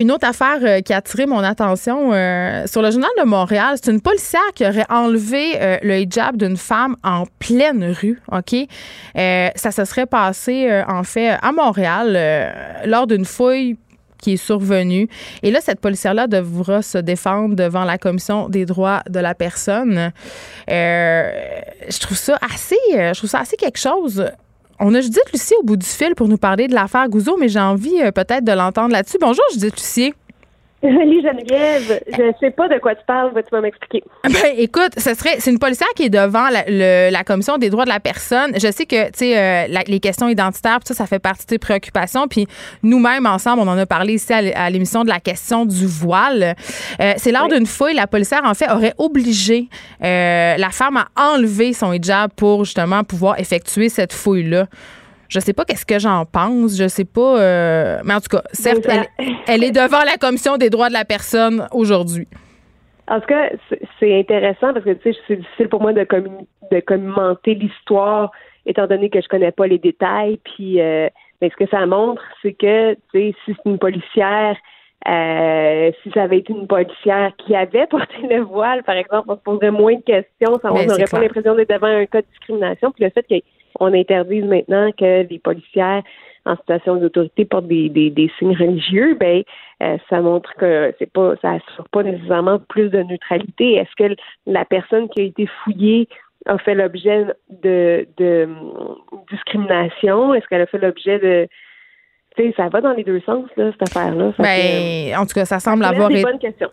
Une 0.00 0.12
autre 0.12 0.28
affaire 0.28 0.58
euh, 0.62 0.80
qui 0.80 0.92
a 0.92 0.98
attiré 0.98 1.26
mon 1.26 1.40
attention 1.40 2.12
euh, 2.12 2.68
sur 2.68 2.82
le 2.82 2.92
journal 2.92 3.10
de 3.18 3.24
Montréal, 3.24 3.74
c'est 3.82 3.90
une 3.90 4.00
policière 4.00 4.40
qui 4.54 4.64
aurait 4.64 4.86
enlevé 4.88 5.60
euh, 5.60 5.76
le 5.82 5.98
hijab 5.98 6.36
d'une 6.36 6.56
femme 6.56 6.94
en 7.02 7.24
pleine 7.40 7.96
rue. 8.00 8.22
Ok, 8.30 8.54
ça 9.16 9.72
se 9.72 9.84
serait 9.84 10.06
passé 10.06 10.84
en 10.86 11.02
fait 11.02 11.30
à 11.30 11.50
Montréal 11.50 12.16
lors 12.86 13.08
d'une 13.08 13.24
fouille 13.24 13.76
qui 14.22 14.34
est 14.34 14.36
survenue. 14.36 15.08
Et 15.42 15.50
là, 15.50 15.60
cette 15.60 15.80
policière-là 15.80 16.28
devra 16.28 16.80
se 16.80 16.98
défendre 16.98 17.56
devant 17.56 17.82
la 17.82 17.98
commission 17.98 18.48
des 18.48 18.66
droits 18.66 19.02
de 19.10 19.18
la 19.18 19.34
personne. 19.34 20.12
je 20.68 21.98
trouve 21.98 22.16
ça 22.16 22.38
assez, 22.54 22.76
je 22.92 23.18
trouve 23.18 23.30
ça 23.30 23.40
assez 23.40 23.56
quelque 23.56 23.80
chose 23.80 24.30
on 24.80 24.94
a 24.94 25.00
Judith 25.00 25.30
Lucie 25.32 25.54
au 25.60 25.64
bout 25.64 25.76
du 25.76 25.86
fil 25.86 26.14
pour 26.14 26.28
nous 26.28 26.38
parler 26.38 26.68
de 26.68 26.74
l'affaire 26.74 27.08
Gouzeau, 27.08 27.36
mais 27.38 27.48
j'ai 27.48 27.60
envie 27.60 28.00
euh, 28.00 28.12
peut-être 28.12 28.44
de 28.44 28.52
l'entendre 28.52 28.92
là-dessus. 28.92 29.18
Bonjour, 29.20 29.44
Judith 29.52 29.76
Lucie. 29.76 30.14
Salut 30.80 31.22
Geneviève, 31.22 32.00
je 32.06 32.32
sais 32.38 32.52
pas 32.52 32.68
de 32.68 32.78
quoi 32.78 32.94
tu 32.94 33.04
parles, 33.04 33.32
vas-tu 33.34 33.48
m'expliquer? 33.60 34.04
Ben 34.22 34.54
écoute, 34.56 34.92
ce 34.96 35.12
serait 35.14 35.40
c'est 35.40 35.50
une 35.50 35.58
policière 35.58 35.88
qui 35.96 36.04
est 36.04 36.08
devant 36.08 36.48
la, 36.50 37.24
commission 37.24 37.58
des 37.58 37.68
droits 37.68 37.84
de 37.84 37.88
la 37.88 37.98
personne. 37.98 38.52
Je 38.54 38.70
sais 38.70 38.86
que 38.86 39.06
tu 39.06 39.18
sais 39.18 39.38
euh, 39.38 39.82
les 39.88 39.98
questions 39.98 40.28
identitaires, 40.28 40.78
ça, 40.84 40.94
ça 40.94 41.06
fait 41.06 41.18
partie 41.18 41.46
de 41.46 41.48
tes 41.48 41.58
préoccupations. 41.58 42.28
Puis 42.28 42.46
nous-mêmes 42.84 43.26
ensemble, 43.26 43.62
on 43.62 43.68
en 43.68 43.76
a 43.76 43.86
parlé 43.86 44.14
ici 44.14 44.32
à 44.32 44.70
l'émission 44.70 45.02
de 45.02 45.08
la 45.08 45.18
question 45.18 45.66
du 45.66 45.84
voile. 45.84 46.54
Euh, 47.00 47.12
c'est 47.16 47.32
lors 47.32 47.48
d'une 47.48 47.66
fouille, 47.66 47.94
la 47.94 48.06
policière 48.06 48.42
en 48.44 48.54
fait 48.54 48.70
aurait 48.70 48.94
obligé 48.98 49.68
euh, 50.04 50.56
la 50.56 50.70
femme 50.70 50.96
à 50.96 51.08
enlever 51.16 51.72
son 51.72 51.92
hijab 51.92 52.30
pour 52.36 52.64
justement 52.64 53.02
pouvoir 53.02 53.40
effectuer 53.40 53.88
cette 53.88 54.12
fouille 54.12 54.44
là. 54.44 54.66
Je 55.28 55.40
sais 55.40 55.52
pas 55.52 55.64
qu'est-ce 55.64 55.86
que 55.86 55.98
j'en 55.98 56.24
pense. 56.24 56.76
Je 56.76 56.88
sais 56.88 57.04
pas. 57.04 57.40
Euh, 57.40 57.98
mais 58.04 58.14
en 58.14 58.20
tout 58.20 58.36
cas, 58.36 58.42
certes, 58.52 58.86
elle, 59.46 59.64
est 59.64 59.70
devant 59.70 60.02
la 60.04 60.16
commission 60.16 60.56
des 60.56 60.70
droits 60.70 60.88
de 60.88 60.94
la 60.94 61.04
personne 61.04 61.66
aujourd'hui. 61.72 62.26
En 63.08 63.20
tout 63.20 63.26
cas, 63.26 63.50
c'est 64.00 64.18
intéressant 64.18 64.72
parce 64.72 64.84
que 64.84 64.92
tu 64.92 65.12
sais, 65.12 65.18
c'est 65.26 65.36
difficile 65.36 65.68
pour 65.68 65.80
moi 65.80 65.92
de, 65.92 66.06
de 66.70 66.80
commenter 66.80 67.54
l'histoire 67.54 68.30
étant 68.66 68.86
donné 68.86 69.08
que 69.08 69.20
je 69.20 69.28
connais 69.28 69.52
pas 69.52 69.66
les 69.66 69.78
détails. 69.78 70.38
Puis, 70.44 70.80
euh, 70.80 71.08
mais 71.40 71.50
ce 71.50 71.56
que 71.56 71.70
ça 71.70 71.86
montre, 71.86 72.22
c'est 72.42 72.52
que 72.52 72.94
tu 72.94 73.00
sais, 73.12 73.34
si 73.44 73.54
c'est 73.54 73.70
une 73.70 73.78
policière 73.78 74.56
euh, 75.06 75.92
si 76.02 76.10
ça 76.10 76.24
avait 76.24 76.38
été 76.38 76.52
une 76.52 76.66
policière 76.66 77.32
qui 77.38 77.54
avait 77.54 77.86
porté 77.90 78.16
le 78.28 78.42
voile, 78.42 78.82
par 78.82 78.96
exemple, 78.96 79.26
on 79.28 79.36
se 79.36 79.42
poserait 79.42 79.70
moins 79.70 79.94
de 79.94 80.02
questions, 80.02 80.58
ça, 80.60 80.72
on 80.72 80.84
n'aurait 80.84 81.04
pas 81.04 81.20
l'impression 81.20 81.54
d'être 81.54 81.70
devant 81.70 81.86
un 81.86 82.06
cas 82.06 82.20
de 82.20 82.26
discrimination. 82.26 82.90
Puis 82.90 83.04
le 83.04 83.10
fait 83.10 83.44
qu'on 83.78 83.94
interdise 83.94 84.44
maintenant 84.44 84.90
que 84.92 85.26
les 85.28 85.38
policières 85.38 86.02
en 86.44 86.56
situation 86.56 86.96
d'autorité 86.96 87.44
portent 87.44 87.68
des, 87.68 87.88
des, 87.88 88.30
signes 88.38 88.56
religieux, 88.56 89.16
ben 89.20 89.42
euh, 89.82 89.98
ça 90.08 90.20
montre 90.20 90.54
que 90.54 90.94
c'est 90.98 91.12
pas 91.12 91.34
ça 91.42 91.52
assure 91.52 91.88
pas 91.90 92.02
nécessairement 92.02 92.58
plus 92.58 92.88
de 92.88 93.02
neutralité. 93.02 93.74
Est-ce 93.74 93.94
que 93.96 94.14
la 94.46 94.64
personne 94.64 95.08
qui 95.10 95.20
a 95.20 95.24
été 95.24 95.46
fouillée 95.62 96.08
a 96.46 96.56
fait 96.58 96.74
l'objet 96.74 97.26
de, 97.50 98.06
de 98.16 98.48
discrimination? 99.30 100.34
Est-ce 100.34 100.46
qu'elle 100.46 100.62
a 100.62 100.66
fait 100.66 100.78
l'objet 100.78 101.18
de 101.18 101.48
ça 102.56 102.68
va 102.68 102.80
dans 102.80 102.92
les 102.92 103.04
deux 103.04 103.20
sens, 103.20 103.44
là, 103.56 103.70
cette 103.72 103.88
affaire-là. 103.88 104.32
Ben, 104.38 105.16
en 105.16 105.26
tout 105.26 105.34
cas, 105.34 105.44
ça 105.44 105.58
semble 105.58 105.84
avoir 105.84 106.10
été, 106.10 106.24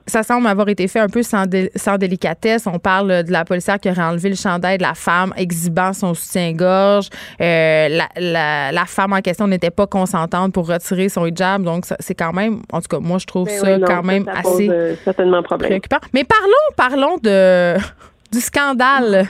ça 0.06 0.24
semble 0.24 0.48
avoir 0.48 0.70
été 0.70 0.88
fait 0.88 1.00
un 1.00 1.08
peu 1.08 1.24
sans, 1.24 1.46
sans 1.76 1.98
délicatesse. 1.98 2.68
On 2.68 2.80
parle 2.80 3.24
de 3.24 3.32
la 3.32 3.46
policière 3.46 3.80
qui 3.80 3.90
aurait 3.90 4.04
enlevé 4.04 4.30
le 4.30 4.36
chandail 4.36 4.78
de 4.78 4.84
la 4.84 4.94
femme, 4.94 5.34
exhibant 5.38 5.94
son 5.94 6.14
soutien-gorge. 6.14 7.10
Euh, 7.42 7.88
la, 7.90 8.72
la, 8.72 8.86
femme 8.86 9.14
en 9.14 9.22
question 9.22 9.48
n'était 9.48 9.72
pas 9.72 9.88
consentante 9.88 10.54
pour 10.54 10.68
retirer 10.68 11.10
son 11.10 11.26
hijab. 11.26 11.64
Donc, 11.64 11.86
c'est 12.00 12.16
quand 12.16 12.34
même, 12.34 12.62
en 12.72 12.82
tout 12.82 12.88
cas, 12.90 13.00
moi, 13.00 13.18
je 13.18 13.26
trouve 13.26 13.48
ben 13.48 13.60
ça 13.60 13.80
quand 13.80 14.04
même 14.04 14.26
assez 14.28 14.70
euh, 14.70 14.96
certainement 15.04 15.44
préoccupant. 15.44 15.98
Mais 16.14 16.24
parlons, 16.24 16.76
parlons 16.76 17.18
de 17.18 17.76
du 18.36 18.42
scandale 18.42 19.30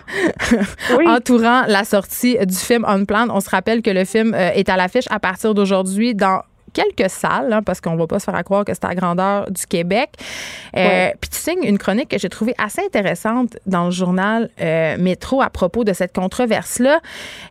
entourant 1.06 1.64
la 1.68 1.84
sortie 1.84 2.38
du 2.44 2.56
film 2.56 2.86
On 2.88 3.06
Plan. 3.06 3.28
On 3.30 3.40
se 3.40 3.50
rappelle 3.50 3.84
que 3.84 3.92
le 3.92 4.04
film 4.04 4.34
euh, 4.34 4.50
est 4.54 4.68
à 4.68 4.78
l'affiche 4.78 5.06
à 5.12 5.20
partir 5.20 5.54
d'aujourd'hui 5.54 6.16
dans 6.16 6.42
quelques 6.74 7.10
salles, 7.10 7.54
hein, 7.54 7.62
parce 7.64 7.80
qu'on 7.80 7.96
va 7.96 8.08
pas 8.08 8.20
se 8.20 8.26
faire 8.30 8.44
croire 8.44 8.66
que 8.66 8.74
c'est 8.74 8.84
à 8.84 8.96
grandeur 8.96 9.50
du 9.50 9.66
Québec. 9.66 10.10
Euh, 10.76 11.10
puis 11.22 11.30
tu 11.30 11.38
signes 11.38 11.64
une 11.64 11.78
chronique 11.78 12.10
que 12.10 12.18
j'ai 12.18 12.28
trouvée 12.30 12.56
assez 12.58 12.82
intéressante 12.82 13.56
dans 13.66 13.86
le 13.86 13.92
journal 13.92 14.50
euh, 14.60 14.98
Métro 14.98 15.42
à 15.42 15.50
propos 15.50 15.84
de 15.84 15.94
cette 15.94 16.14
controverse-là. 16.14 17.00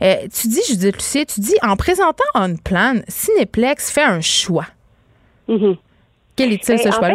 tu 0.00 0.48
dis, 0.48 0.60
Judith 0.68 0.96
Lucier, 0.96 1.24
tu 1.24 1.40
dis, 1.40 1.54
en 1.62 1.76
présentant 1.76 2.24
On 2.34 2.56
Plan, 2.56 2.96
Cinéplex 3.08 3.90
fait 3.90 4.02
un 4.02 4.20
choix. 4.20 4.66
Mm-hmm. 5.48 5.76
Quel 6.36 6.52
est-il, 6.52 6.78
ce 6.78 6.84
ben, 6.84 6.92
choix-là? 6.92 7.14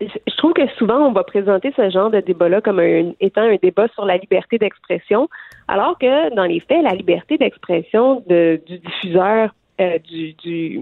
Je 0.00 0.36
trouve 0.36 0.52
que 0.54 0.66
souvent, 0.78 0.98
on 1.06 1.12
va 1.12 1.24
présenter 1.24 1.72
ce 1.76 1.90
genre 1.90 2.10
de 2.10 2.20
débat-là 2.20 2.60
comme 2.60 2.78
un, 2.78 3.12
étant 3.20 3.42
un 3.42 3.56
débat 3.56 3.88
sur 3.88 4.04
la 4.04 4.16
liberté 4.16 4.58
d'expression, 4.58 5.28
alors 5.68 5.98
que 5.98 6.34
dans 6.34 6.44
les 6.44 6.60
faits, 6.60 6.82
la 6.82 6.94
liberté 6.94 7.36
d'expression 7.36 8.22
du 8.26 8.60
diffuseur, 8.66 9.54
euh, 9.80 9.98
du, 9.98 10.32
du, 10.34 10.80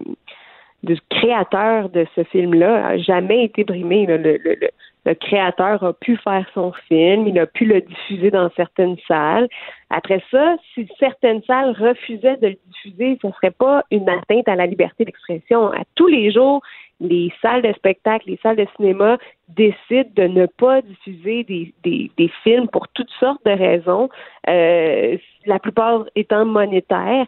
créateur 1.11 1.89
de 1.89 2.07
ce 2.15 2.23
film-là 2.25 2.87
a 2.87 2.99
jamais 2.99 3.45
été 3.45 3.65
brimée. 3.65 4.07
Le, 4.07 4.17
le, 4.17 4.39
le, 4.45 4.69
créateur 5.21 5.83
a 5.83 5.93
pu 5.93 6.17
faire 6.17 6.47
son 6.55 6.73
film, 6.89 7.27
il 7.27 7.39
a 7.39 7.47
pu 7.47 7.65
le 7.65 7.81
diffuser 7.81 8.31
dans 8.31 8.51
certaines 8.57 8.97
salles. 9.07 9.49
Après 9.91 10.23
ça, 10.31 10.57
si 10.75 10.89
certaines 10.99 11.43
salles 11.45 11.75
refusaient 11.79 12.37
de 12.37 12.49
le 12.49 12.57
diffuser, 12.67 13.19
ce 13.23 13.27
ne 13.27 13.33
serait 13.33 13.51
pas 13.51 13.85
une 13.91 14.09
atteinte 14.09 14.49
à 14.49 14.57
la 14.57 14.67
liberté 14.67 15.05
d'expression. 15.05 15.73
À 15.73 15.83
tous 15.95 16.09
les 16.09 16.31
jours, 16.31 16.63
les 17.01 17.33
salles 17.41 17.63
de 17.63 17.73
spectacle, 17.75 18.29
les 18.29 18.39
salles 18.43 18.57
de 18.57 18.67
cinéma 18.77 19.19
décident 19.49 20.11
de 20.15 20.25
ne 20.25 20.47
pas 20.47 20.83
diffuser 20.83 21.45
des, 21.45 22.31
films 22.43 22.69
pour 22.69 22.89
toutes 22.89 23.11
sortes 23.21 23.45
de 23.45 23.53
raisons, 23.53 24.09
euh, 24.49 25.17
la 25.47 25.59
plupart 25.59 26.05
étant 26.17 26.45
monétaires. 26.45 27.27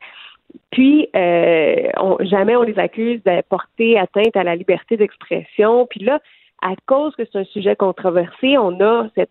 Puis, 0.73 1.09
euh, 1.15 1.91
jamais 2.21 2.57
on 2.57 2.63
les 2.63 2.79
accuse 2.79 3.23
de 3.23 3.41
porter 3.49 3.99
atteinte 3.99 4.37
à 4.37 4.43
la 4.43 4.57
liberté 4.57 4.97
d'expression. 4.97 5.87
Puis 5.87 6.01
là, 6.01 6.21
à 6.63 6.75
cause 6.87 7.15
que 7.17 7.23
c'est 7.25 7.39
un 7.39 7.45
sujet 7.45 7.77
controversé, 7.77 8.59
on 8.59 8.81
a 8.81 9.09
cette 9.15 9.31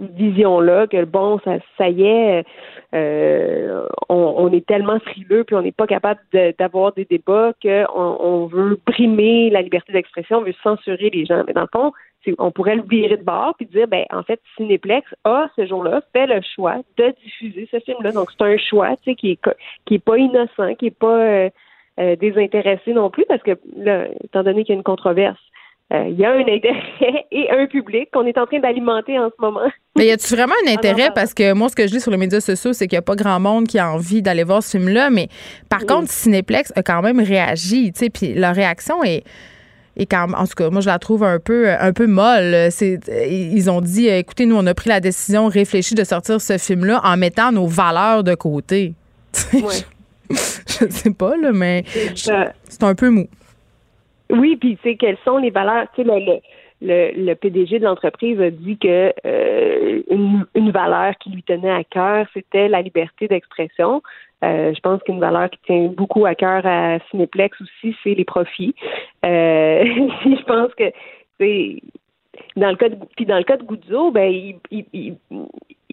vision-là 0.00 0.86
que 0.86 1.04
bon, 1.04 1.40
ça, 1.44 1.56
ça 1.76 1.88
y 1.88 2.04
est, 2.04 2.44
euh, 2.94 3.86
on, 4.08 4.50
est 4.52 4.64
tellement 4.64 5.00
frileux 5.00 5.44
puis 5.44 5.56
on 5.56 5.62
n'est 5.62 5.72
pas 5.72 5.86
capable 5.86 6.20
d'avoir 6.58 6.92
des 6.92 7.04
débats 7.04 7.52
qu'on 7.60 8.16
on 8.20 8.46
veut 8.46 8.78
brimer 8.86 9.50
la 9.50 9.62
liberté 9.62 9.92
d'expression, 9.92 10.38
on 10.38 10.42
veut 10.42 10.54
censurer 10.62 11.10
les 11.10 11.26
gens. 11.26 11.42
Mais 11.46 11.52
dans 11.52 11.62
le 11.62 11.68
fond, 11.72 11.92
on 12.38 12.50
pourrait 12.50 12.76
le 12.76 12.82
virer 12.82 13.16
de 13.16 13.24
bord 13.24 13.54
puis 13.56 13.66
dire 13.66 13.88
ben 13.88 14.04
en 14.10 14.22
fait 14.22 14.40
Cinéplex 14.56 15.06
a 15.24 15.48
ce 15.56 15.66
jour-là 15.66 16.02
fait 16.12 16.26
le 16.26 16.40
choix 16.54 16.76
de 16.96 17.14
diffuser 17.24 17.68
ce 17.70 17.80
film-là. 17.80 18.12
Donc 18.12 18.30
c'est 18.30 18.44
un 18.44 18.56
choix, 18.56 18.90
tu 18.98 19.10
sais, 19.10 19.14
qui 19.14 19.32
est 19.32 19.40
qui 19.86 19.94
est 19.94 20.04
pas 20.04 20.18
innocent, 20.18 20.74
qui 20.78 20.86
est 20.86 20.98
pas 20.98 21.20
euh, 21.20 21.50
euh, 21.98 22.16
désintéressé 22.16 22.92
non 22.92 23.10
plus 23.10 23.24
parce 23.26 23.42
que 23.42 23.58
là, 23.76 24.06
étant 24.22 24.44
donné 24.44 24.64
qu'il 24.64 24.74
y 24.74 24.76
a 24.76 24.78
une 24.78 24.84
controverse 24.84 25.40
il 25.90 26.18
y 26.18 26.24
a 26.24 26.32
un 26.32 26.40
intérêt 26.40 27.26
et 27.32 27.50
un 27.50 27.66
public 27.66 28.10
qu'on 28.12 28.26
est 28.26 28.36
en 28.38 28.46
train 28.46 28.60
d'alimenter 28.60 29.18
en 29.18 29.30
ce 29.30 29.40
moment. 29.40 29.68
Mais 29.96 30.06
y 30.06 30.10
a-tu 30.10 30.34
vraiment 30.34 30.54
un 30.66 30.72
intérêt? 30.72 31.10
Parce 31.14 31.34
que 31.34 31.52
moi, 31.52 31.68
ce 31.68 31.76
que 31.76 31.86
je 31.86 31.94
lis 31.94 32.00
sur 32.00 32.10
les 32.10 32.16
médias 32.16 32.40
sociaux, 32.40 32.72
c'est 32.72 32.86
qu'il 32.86 32.96
n'y 32.96 33.00
a 33.00 33.02
pas 33.02 33.16
grand 33.16 33.40
monde 33.40 33.66
qui 33.66 33.78
a 33.78 33.90
envie 33.90 34.22
d'aller 34.22 34.44
voir 34.44 34.62
ce 34.62 34.76
film-là. 34.76 35.10
Mais 35.10 35.28
par 35.68 35.86
contre, 35.86 36.10
Cinéplex 36.10 36.72
a 36.76 36.82
quand 36.82 37.02
même 37.02 37.20
réagi, 37.20 37.92
puis 38.12 38.34
leur 38.34 38.54
réaction 38.54 39.02
est. 39.02 39.24
Et 40.00 40.06
quand, 40.06 40.32
en 40.32 40.46
tout 40.46 40.54
cas, 40.56 40.70
moi, 40.70 40.80
je 40.80 40.86
la 40.86 41.00
trouve 41.00 41.24
un 41.24 41.40
peu, 41.40 41.68
un 41.70 41.92
peu 41.92 42.06
molle. 42.06 42.68
C'est, 42.70 43.00
ils 43.28 43.68
ont 43.68 43.80
dit, 43.80 44.06
écoutez, 44.06 44.46
nous, 44.46 44.56
on 44.56 44.64
a 44.66 44.74
pris 44.74 44.88
la 44.88 45.00
décision 45.00 45.48
réfléchie 45.48 45.96
de 45.96 46.04
sortir 46.04 46.40
ce 46.40 46.56
film-là 46.56 47.00
en 47.02 47.16
mettant 47.16 47.50
nos 47.50 47.66
valeurs 47.66 48.22
de 48.22 48.36
côté. 48.36 48.94
Je, 50.30 50.84
ne 50.84 50.90
sais 50.90 51.10
pas, 51.10 51.36
là, 51.36 51.52
mais 51.52 51.84
c'est 52.14 52.82
un 52.82 52.94
peu 52.94 53.08
mou. 53.08 53.26
Oui, 54.30 54.56
puis 54.56 54.76
tu 54.76 54.90
sais, 54.90 54.96
quelles 54.96 55.18
sont 55.24 55.38
les 55.38 55.50
valeurs? 55.50 55.86
Tu 55.94 56.02
sais, 56.02 56.08
le, 56.08 56.40
le, 56.80 57.24
le, 57.24 57.34
PDG 57.34 57.78
de 57.78 57.84
l'entreprise 57.84 58.40
a 58.40 58.50
dit 58.50 58.78
que 58.78 59.12
euh, 59.26 60.02
une, 60.10 60.46
une, 60.54 60.70
valeur 60.70 61.16
qui 61.18 61.30
lui 61.30 61.42
tenait 61.42 61.70
à 61.70 61.84
cœur, 61.84 62.26
c'était 62.34 62.68
la 62.68 62.82
liberté 62.82 63.26
d'expression. 63.26 64.02
Euh, 64.44 64.72
je 64.72 64.80
pense 64.80 65.02
qu'une 65.02 65.18
valeur 65.18 65.50
qui 65.50 65.58
tient 65.66 65.86
beaucoup 65.88 66.24
à 66.26 66.34
cœur 66.34 66.64
à 66.64 66.98
Cineplex 67.10 67.60
aussi, 67.60 67.96
c'est 68.04 68.14
les 68.14 68.24
profits. 68.24 68.74
Euh, 69.24 69.84
je 70.24 70.44
pense 70.44 70.72
que 70.74 70.92
c'est 71.40 71.82
dans 72.56 72.70
le 72.70 72.76
cas 72.76 72.88
de, 72.88 72.96
puis 73.16 73.26
dans 73.26 73.38
le 73.38 73.44
cas 73.44 73.56
de 73.56 73.62
Goudzo, 73.62 74.10
ben 74.10 74.32
il, 74.32 74.84
il, 74.92 75.16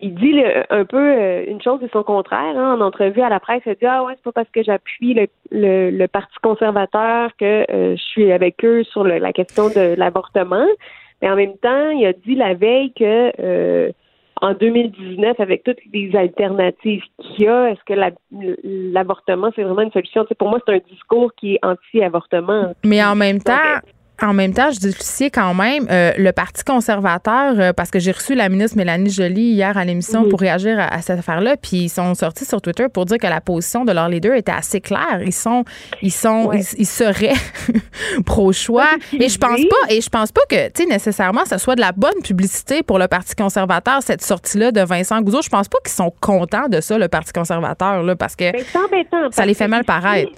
il 0.01 0.15
dit 0.15 0.35
un 0.69 0.85
peu 0.85 0.97
euh, 0.97 1.45
une 1.47 1.61
chose 1.61 1.81
et 1.83 1.89
son 1.91 2.03
contraire. 2.03 2.57
Hein, 2.57 2.75
en 2.77 2.81
entrevue 2.81 3.21
à 3.21 3.29
la 3.29 3.39
presse, 3.39 3.61
il 3.65 3.73
dit 3.73 3.85
Ah 3.85 4.03
ouais, 4.03 4.13
c'est 4.15 4.23
pas 4.23 4.31
parce 4.31 4.49
que 4.49 4.63
j'appuie 4.63 5.13
le, 5.13 5.89
le, 5.89 6.07
Parti 6.07 6.35
conservateur 6.41 7.31
que 7.37 7.65
euh, 7.71 7.95
je 7.95 8.01
suis 8.01 8.31
avec 8.31 8.63
eux 8.63 8.83
sur 8.83 9.03
la 9.03 9.33
question 9.33 9.69
de 9.69 9.95
l'avortement. 9.97 10.67
Mais 11.21 11.29
en 11.29 11.35
même 11.35 11.57
temps, 11.57 11.89
il 11.91 12.05
a 12.05 12.13
dit 12.13 12.35
la 12.35 12.53
veille 12.53 12.91
que 12.93 13.31
euh, 13.39 13.91
en 14.41 14.53
2019, 14.53 15.39
avec 15.39 15.63
toutes 15.63 15.79
les 15.93 16.13
alternatives 16.15 17.03
qu'il 17.19 17.45
y 17.45 17.47
a, 17.47 17.71
est-ce 17.71 17.83
que 17.85 17.93
l'avortement, 18.93 19.49
c'est 19.55 19.63
vraiment 19.63 19.81
une 19.81 19.91
solution? 19.91 20.25
pour 20.37 20.49
moi, 20.49 20.59
c'est 20.65 20.73
un 20.73 20.79
discours 20.91 21.33
qui 21.35 21.55
est 21.55 21.59
anti-avortement. 21.63 22.73
Mais 22.83 23.03
en 23.03 23.15
même 23.15 23.39
temps, 23.39 23.79
en 24.21 24.33
même 24.33 24.53
temps, 24.53 24.71
je 24.71 24.79
dis 24.79 25.31
quand 25.31 25.53
même, 25.53 25.87
euh, 25.89 26.13
le 26.17 26.31
Parti 26.31 26.63
conservateur, 26.63 27.59
euh, 27.59 27.73
parce 27.73 27.91
que 27.91 27.99
j'ai 27.99 28.11
reçu 28.11 28.33
la 28.33 28.47
ministre 28.47 28.77
Mélanie 28.77 29.09
Joly 29.09 29.51
hier 29.51 29.77
à 29.77 29.83
l'émission 29.83 30.29
pour 30.29 30.39
réagir 30.39 30.79
à, 30.79 31.01
cette 31.01 31.19
affaire-là, 31.19 31.57
puis 31.57 31.83
ils 31.83 31.89
sont 31.89 32.15
sortis 32.15 32.45
sur 32.45 32.61
Twitter 32.61 32.87
pour 32.87 33.05
dire 33.05 33.17
que 33.17 33.27
la 33.27 33.41
position 33.41 33.83
de 33.83 33.91
leur 33.91 34.07
leader 34.07 34.33
était 34.35 34.51
assez 34.51 34.79
claire. 34.79 35.21
Ils 35.25 35.33
sont, 35.33 35.65
ils 36.01 36.13
sont, 36.13 36.51
ils, 36.53 36.85
seraient 36.85 37.33
pro-choix. 38.25 38.87
Et 39.19 39.27
je 39.27 39.37
pense 39.37 39.59
pas, 39.59 39.93
et 39.93 39.99
je 39.99 40.09
pense 40.09 40.31
pas 40.31 40.41
que, 40.49 40.67
tu 40.69 40.83
sais, 40.83 40.89
nécessairement, 40.89 41.45
ce 41.45 41.57
soit 41.57 41.75
de 41.75 41.81
la 41.81 41.91
bonne 41.91 42.21
publicité 42.23 42.83
pour 42.83 42.99
le 42.99 43.07
Parti 43.07 43.35
conservateur 43.35 44.01
cette 44.01 44.23
sortie-là 44.23 44.71
de 44.71 44.81
Vincent 44.81 45.21
Gouzeau. 45.21 45.41
Je 45.41 45.49
pense 45.49 45.67
pas 45.67 45.77
qu'ils 45.83 45.93
sont 45.93 46.13
contents 46.21 46.69
de 46.69 46.79
ça, 46.79 46.97
le 46.97 47.09
Parti 47.09 47.33
conservateur, 47.33 48.01
là, 48.03 48.15
parce 48.15 48.35
que 48.35 48.51
ben, 48.51 49.29
ça 49.31 49.45
les 49.45 49.53
fait 49.53 49.67
mal 49.67 49.83
paraître. 49.83 50.31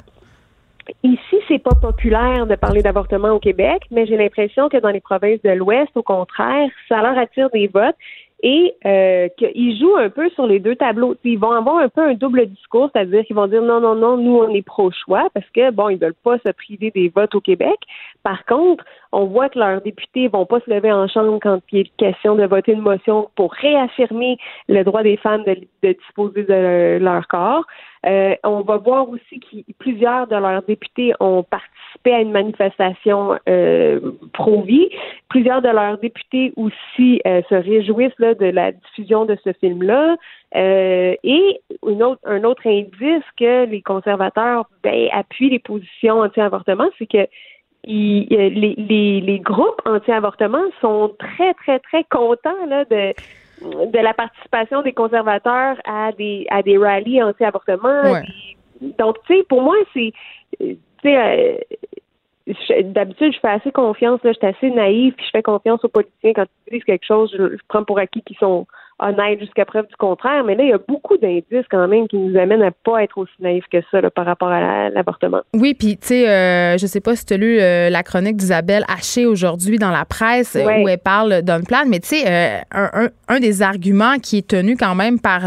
Ici, 1.04 1.36
c'est 1.48 1.60
pas 1.60 1.76
populaire 1.82 2.48
de 2.48 2.56
parler 2.56 2.82
d'avortement 2.82 3.32
au 3.32 3.40
Québec, 3.40 3.84
mais 3.92 4.06
j'ai 4.06 4.18
l'impression 4.18 4.70
que 4.70 4.78
dans 4.78 4.90
les 4.90 5.02
provinces 5.02 5.42
de 5.44 5.52
l'Ouest, 5.52 5.92
au 5.96 6.04
contraire, 6.04 6.70
ça 6.88 7.02
leur 7.02 7.18
attire 7.18 7.50
des 7.52 7.68
votes 7.68 7.96
et 8.44 8.76
euh, 8.86 9.30
qu'ils 9.38 9.80
jouent 9.80 9.98
un 9.98 10.10
peu 10.10 10.30
sur 10.32 10.46
les 10.46 10.60
deux 10.60 10.76
tableaux. 10.76 11.16
Ils 11.24 11.40
vont 11.40 11.52
avoir 11.52 11.78
un 11.78 11.90
peu 11.90 12.02
un 12.02 12.14
double 12.14 12.46
discours, 12.48 12.90
c'est-à-dire 12.94 13.26
qu'ils 13.26 13.36
vont 13.36 13.48
dire 13.48 13.64
non, 13.64 13.80
non, 13.80 13.96
non, 13.96 14.18
nous, 14.18 14.38
on 14.38 14.50
est 14.54 14.62
pro-choix 14.62 15.30
parce 15.34 15.50
que, 15.56 15.72
bon, 15.72 15.90
ils 15.90 15.98
veulent 15.98 16.14
pas 16.24 16.38
se 16.46 16.52
priver 16.52 16.92
des 16.92 17.10
votes 17.10 17.34
au 17.34 17.42
Québec. 17.42 17.78
Par 18.24 18.46
contre, 18.46 18.86
on 19.12 19.26
voit 19.26 19.50
que 19.50 19.58
leurs 19.58 19.82
députés 19.82 20.28
vont 20.28 20.46
pas 20.46 20.60
se 20.60 20.70
lever 20.70 20.92
en 20.92 21.08
chambre 21.08 21.40
quand 21.42 21.60
il 21.72 21.80
est 21.80 21.98
question 21.98 22.36
de 22.36 22.46
voter 22.46 22.74
une 22.74 22.82
motion 22.82 23.30
pour 23.36 23.54
réaffirmer 23.54 24.38
le 24.68 24.84
droit 24.84 25.02
des 25.02 25.18
femmes 25.18 25.44
de, 25.44 25.94
disposer 25.94 26.44
de 26.44 27.00
leur 27.02 27.28
corps. 27.28 27.66
Euh, 28.06 28.36
on 28.44 28.62
va 28.62 28.78
voir 28.78 29.10
aussi 29.10 29.40
que 29.40 29.72
plusieurs 29.80 30.28
de 30.28 30.36
leurs 30.36 30.62
députés 30.62 31.14
ont 31.20 31.44
participé 31.44 32.14
à 32.14 32.22
une 32.22 32.32
manifestation 32.32 33.38
euh, 33.50 34.00
pro-vie. 34.34 34.90
Plusieurs 35.30 35.62
de 35.62 35.70
leurs 35.70 35.98
députés 35.98 36.54
aussi 36.56 37.22
euh, 37.28 37.42
se 37.50 37.56
réjouissent 37.56 38.18
là, 38.20 38.34
de 38.34 38.46
la 38.46 38.72
diffusion 38.72 39.26
de 39.26 39.38
ce 39.44 39.52
film-là. 39.54 40.16
et 40.54 41.62
une 41.86 42.04
autre, 42.04 42.22
un 42.26 42.44
autre 42.44 42.66
indice 42.66 43.24
que 43.38 43.66
les 43.66 43.82
conservateurs 43.82 44.70
ben, 44.84 45.10
appuient 45.12 45.50
les 45.50 45.60
positions 45.60 46.20
anti-avortement, 46.20 46.90
c'est 46.98 47.08
que 47.08 47.28
les, 47.84 48.76
les, 48.78 49.22
les, 49.22 49.40
groupes 49.40 49.82
anti-avortement 49.86 50.64
sont 50.82 51.14
très, 51.20 51.54
très, 51.54 51.80
très 51.80 52.04
contents 52.06 52.66
là, 52.68 52.86
de 52.86 53.14
de 53.62 54.00
la 54.00 54.14
participation 54.14 54.82
des 54.84 54.94
conservateurs 54.94 55.78
à 55.86 56.12
des 56.12 56.46
à 56.50 56.62
des 56.62 56.78
rallyes 56.78 57.24
anti-avortement. 57.24 58.04
Donc, 59.00 59.16
tu 59.26 59.36
sais, 59.36 59.44
pour 59.50 59.64
moi, 59.64 59.76
c'est 59.94 60.14
sais 61.02 61.18
euh, 61.18 61.58
d'habitude, 62.84 63.34
je 63.34 63.40
fais 63.40 63.50
assez 63.50 63.72
confiance, 63.72 64.22
là, 64.24 64.32
je 64.32 64.38
suis 64.38 64.48
assez 64.48 64.70
naïve, 64.70 65.14
puis 65.14 65.26
je 65.26 65.32
fais 65.32 65.44
confiance 65.44 65.84
aux 65.84 65.90
politiciens. 65.90 66.34
Quand 66.34 66.46
ils 66.68 66.74
disent 66.74 66.84
quelque 66.86 67.06
chose, 67.06 67.34
je, 67.38 67.58
prends 67.68 67.84
pour 67.84 68.00
acquis 68.00 68.22
qu'ils 68.22 68.38
sont 68.38 68.66
honnêtes 69.00 69.40
jusqu'à 69.40 69.66
preuve 69.66 69.88
du 69.88 69.96
contraire. 69.96 70.44
Mais 70.44 70.56
là, 70.56 70.64
il 70.64 70.70
y 70.70 70.74
a 70.74 70.80
beaucoup 70.80 71.18
d'indices 71.18 71.66
quand 71.70 71.88
même 71.88 72.08
qui 72.08 72.18
nous 72.18 72.38
amènent 72.38 72.64
à 72.64 72.72
pas 72.72 73.04
être 73.04 73.18
aussi 73.18 73.34
naïfs 73.40 73.66
que 73.72 73.78
ça 73.92 74.02
par 74.10 74.26
rapport 74.26 74.50
à 74.50 74.90
l'avortement. 74.90 75.42
oui, 75.54 75.74
puis 75.74 75.98
tu 75.98 76.08
sais, 76.08 76.30
euh, 76.30 76.78
je 76.78 76.88
sais 76.88 77.02
pas 77.02 77.16
si 77.16 77.26
tu 77.26 77.34
as 77.34 77.38
lu 77.38 77.60
euh, 77.60 77.90
la 77.90 78.04
chronique 78.04 78.38
d'Isabelle 78.38 78.84
Haché 78.88 79.26
aujourd'hui 79.26 79.78
dans 79.78 79.92
la 79.92 80.06
presse 80.06 80.56
où 80.56 80.88
elle 80.88 80.98
parle 80.98 81.42
d'un 81.42 81.62
plan, 81.62 81.84
mais 81.88 82.00
tu 82.00 82.10
sais, 82.10 82.24
euh, 82.28 82.60
un, 82.72 83.10
un, 83.28 83.40
des 83.40 83.62
arguments 83.62 84.18
qui 84.20 84.40
est 84.40 84.48
tenu 84.48 84.78
quand 84.78 84.96
même 84.96 85.20
par 85.20 85.42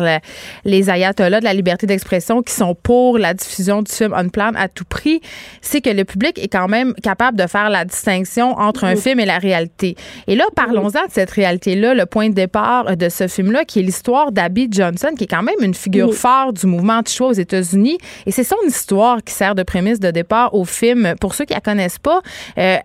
les 0.65 0.91
ayatollahs 0.91 1.41
de 1.41 1.45
la 1.45 1.55
liberté 1.55 1.87
d'expression 1.87 2.43
qui 2.43 2.53
sont 2.53 2.75
pour 2.75 3.19
la 3.19 3.35
diffusion 3.35 3.83
du 3.83 3.93
film 3.93 4.13
Unplanned 4.13 4.57
à 4.57 4.69
tout 4.69 4.85
prix, 4.85 5.21
c'est 5.61 5.81
que 5.81 5.91
le 5.91 6.05
public 6.05 6.39
est 6.39 6.49
quand 6.49 6.69
même 6.69 6.95
capable 7.03 7.39
de 7.39 7.47
faire 7.47 7.71
la 7.71 7.85
distinction 7.85 8.53
entre 8.59 8.85
un 8.85 8.97
film 8.97 9.21
et 9.21 9.27
la 9.27 9.39
réalité. 9.39 9.97
Et 10.27 10.37
là, 10.37 10.45
parlons-en 10.55 11.07
de 11.07 11.11
cette 11.11 11.31
réalité-là, 11.31 11.95
le 11.95 12.07
point 12.07 12.29
de 12.29 12.35
départ 12.35 12.97
de 12.97 13.09
ce 13.09 13.27
film-là, 13.41 13.65
qui 13.65 13.81
est 13.81 13.83
l'histoire 13.83 14.33
d'Abby 14.33 14.69
Johnson, 14.71 15.11
qui 15.17 15.25
est 15.25 15.27
quand 15.27 15.43
même 15.43 15.57
une 15.63 15.75
figure 15.75 16.15
forte 16.15 16.57
du 16.57 16.67
mouvement 16.67 16.99
anti-choix 16.99 17.29
aux 17.29 17.33
États-Unis. 17.33 17.99
Et 18.27 18.33
c'est 18.33 18.45
son 18.45 18.57
histoire 18.67 19.23
qui 19.25 19.33
sert 19.33 19.55
de 19.55 19.63
prémisse 19.63 19.99
de 19.99 20.11
départ 20.11 20.55
au 20.55 20.65
film. 20.65 21.15
Pour 21.21 21.35
ceux 21.35 21.47
qui 21.47 21.55
la 21.55 21.61
connaissent 21.61 21.99
pas, 21.99 22.21
euh, 22.59 22.77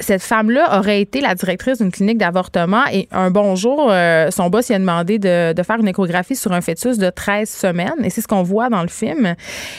cette 0.00 0.22
femme-là 0.22 0.78
aurait 0.78 1.00
été 1.00 1.20
la 1.20 1.34
directrice 1.34 1.78
d'une 1.78 1.90
clinique 1.90 2.18
d'avortement 2.18 2.84
et 2.92 3.08
un 3.10 3.30
bonjour, 3.30 3.88
euh, 3.90 4.30
son 4.30 4.48
boss 4.48 4.68
lui 4.68 4.74
a 4.74 4.78
demandé 4.78 5.18
de, 5.18 5.52
de, 5.52 5.62
faire 5.62 5.80
une 5.80 5.88
échographie 5.88 6.36
sur 6.36 6.52
un 6.52 6.60
fœtus 6.60 6.98
de 6.98 7.10
13 7.10 7.48
semaines 7.48 8.04
et 8.04 8.10
c'est 8.10 8.20
ce 8.20 8.28
qu'on 8.28 8.42
voit 8.42 8.68
dans 8.68 8.82
le 8.82 8.88
film. 8.88 9.34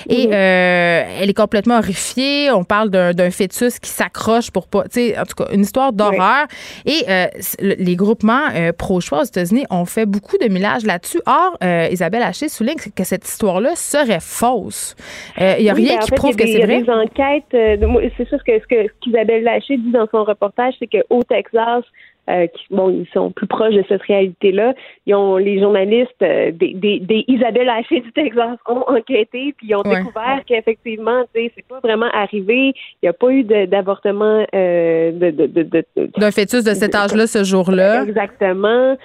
Et 0.10 0.28
mhm. 0.28 0.34
euh, 0.34 1.04
elle 1.22 1.30
est 1.30 1.38
complètement 1.38 1.78
horrifiée. 1.78 2.52
On 2.52 2.64
parle 2.64 2.90
d'un 2.90 3.32
fœtus 3.32 3.80
qui 3.80 3.90
s'accroche 3.90 4.52
pour 4.52 4.68
pas, 4.68 4.84
tu 4.84 4.90
sais, 4.92 5.20
en 5.20 5.24
tout 5.24 5.36
cas, 5.36 5.52
une 5.54 5.62
histoire 5.62 5.94
d'horreur. 5.94 6.48
Et 6.86 7.04
euh, 7.08 7.28
les 7.60 7.96
groupements 7.96 8.48
pro-choix 8.78 9.22
aux 9.22 9.26
États-Unis 9.26 9.66
ont 9.70 9.86
fait 9.86 10.06
beaucoup 10.06 10.38
de 10.38 10.48
millages 10.48 10.86
là-dessus. 10.86 11.22
Or, 11.26 11.58
Isabelle 11.92 12.24
Haché 12.24 12.50
souligne 12.50 12.76
que 12.96 13.04
cette 13.04 13.28
histoire-là 13.28 13.76
serait 13.76 14.20
fausse. 14.20 14.96
Il 15.40 15.64
n'y 15.64 15.70
a 15.70 15.74
rien 15.74 15.98
qui 16.00 16.12
prouve 16.12 16.36
que 16.36 16.46
c'est 16.46 16.64
vrai. 16.64 16.80
Il 16.80 16.86
y 16.86 16.90
a 16.90 16.96
des 16.96 17.10
enquêtes, 17.10 18.12
c'est 18.18 18.30
ça 18.30 18.38
ce 18.38 18.88
qu'Isabelle 19.04 19.48
Haché 19.48 19.78
dit 19.78 19.92
dans 19.92 20.09
son 20.12 20.24
reportage, 20.24 20.74
c'est 20.80 20.88
qu'au 20.88 21.24
Texas, 21.24 21.84
euh, 22.30 22.46
qui, 22.46 22.64
bon, 22.70 22.92
ils 22.92 23.08
sont 23.12 23.32
plus 23.32 23.48
proches 23.48 23.74
de 23.74 23.84
cette 23.90 24.04
réalité-là. 24.04 24.76
Ils 25.08 25.16
ont 25.16 25.38
les 25.38 25.60
journalistes 25.60 26.12
euh, 26.22 26.52
des, 26.52 26.74
des, 26.76 27.26
Isabelle 27.28 27.70
Haché 27.70 28.02
du 28.02 28.12
Texas 28.12 28.58
ont 28.68 28.84
enquêté 28.88 29.56
puis 29.58 29.68
ils 29.70 29.76
ont 29.76 29.82
découvert 29.82 30.42
qu'effectivement, 30.46 31.24
tu 31.34 31.42
sais, 31.42 31.52
c'est 31.56 31.66
pas 31.66 31.80
vraiment 31.80 32.10
arrivé. 32.14 32.74
Il 33.02 33.04
n'y 33.04 33.10
a 33.10 33.14
pas 33.14 33.32
eu 33.32 33.44
d'avortement 33.44 34.46
euh, 34.54 35.12
de, 35.12 35.32
de, 35.32 35.48
de, 35.48 35.86
d'un 36.18 36.30
fœtus 36.30 36.64
de 36.64 36.74
cet 36.76 36.94
âge-là 36.94 37.26
ce 37.26 37.44
jour-là. 37.44 38.04
Exactement. 38.04 38.96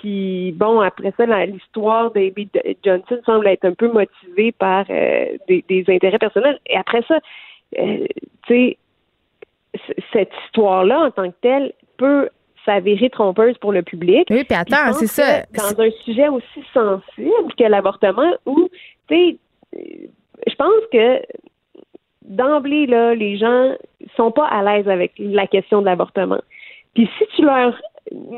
puis 0.00 0.52
bon, 0.56 0.80
après 0.80 1.12
ça, 1.16 1.26
l'histoire 1.46 2.10
d'Aby 2.10 2.48
Johnson 2.84 3.20
semble 3.24 3.46
être 3.46 3.66
un 3.66 3.74
peu 3.74 3.86
motivée 3.86 4.50
par 4.50 4.86
des, 4.86 5.64
des 5.68 5.84
intérêts 5.86 6.18
personnels. 6.18 6.58
Et 6.66 6.76
après 6.76 7.04
ça, 7.06 7.20
tu 7.76 8.08
sais 8.48 8.78
cette 10.12 10.32
histoire-là, 10.46 11.00
en 11.00 11.10
tant 11.10 11.30
que 11.30 11.36
telle, 11.40 11.72
peut 11.96 12.28
s'avérer 12.64 13.10
trompeuse 13.10 13.56
pour 13.58 13.72
le 13.72 13.82
public. 13.82 14.28
Oui, 14.30 14.44
puis 14.44 14.56
attends, 14.56 14.92
c'est 14.92 15.06
ça. 15.06 15.42
Dans 15.52 15.80
un 15.80 15.90
sujet 16.04 16.28
aussi 16.28 16.62
sensible 16.72 17.54
que 17.58 17.64
l'avortement, 17.64 18.32
où, 18.46 18.68
tu 19.08 19.14
sais, 19.14 19.36
je 20.46 20.54
pense 20.54 20.82
que 20.92 21.22
d'emblée, 22.24 22.86
là, 22.86 23.14
les 23.14 23.36
gens 23.36 23.74
sont 24.16 24.30
pas 24.30 24.46
à 24.46 24.62
l'aise 24.62 24.88
avec 24.88 25.12
la 25.18 25.46
question 25.46 25.80
de 25.80 25.86
l'avortement. 25.86 26.40
Puis 26.94 27.08
si 27.18 27.24
tu 27.34 27.42
leur 27.42 27.74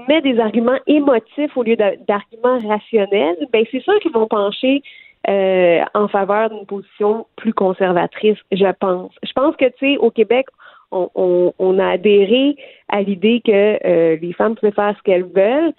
mets 0.08 0.22
des 0.22 0.38
arguments 0.38 0.78
émotifs 0.86 1.56
au 1.56 1.62
lieu 1.62 1.76
d'arguments 1.76 2.58
rationnels, 2.68 3.36
ben 3.52 3.64
c'est 3.70 3.80
sûr 3.80 3.98
qu'ils 4.00 4.12
vont 4.12 4.26
pencher 4.26 4.82
euh, 5.28 5.82
en 5.94 6.08
faveur 6.08 6.50
d'une 6.50 6.66
position 6.66 7.26
plus 7.36 7.54
conservatrice, 7.54 8.38
je 8.52 8.70
pense. 8.78 9.12
Je 9.22 9.32
pense 9.32 9.56
que, 9.56 9.64
tu 9.64 9.94
sais, 9.94 9.96
au 9.96 10.10
Québec, 10.10 10.46
on, 10.90 11.78
a 11.78 11.88
adhéré 11.88 12.56
à 12.88 13.02
l'idée 13.02 13.42
que 13.44 13.50
euh, 13.86 14.16
les 14.20 14.32
femmes 14.32 14.54
pouvaient 14.54 14.72
faire 14.72 14.94
ce 14.96 15.02
qu'elles 15.02 15.24
veulent, 15.24 15.72